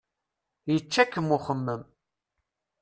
[0.71, 1.81] Yečča-kem uxemmem.